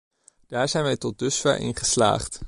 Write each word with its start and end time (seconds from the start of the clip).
Daar 0.47 0.69
zijn 0.69 0.83
wij 0.83 0.97
tot 0.97 1.19
dusver 1.19 1.57
in 1.57 1.75
geslaagd. 1.75 2.39